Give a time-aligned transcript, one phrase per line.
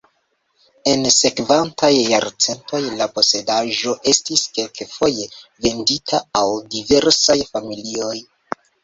[0.91, 5.27] En sekvantaj jarcentoj la posedaĵo estis kelkfoje
[5.67, 8.17] vendita al diversaj familioj.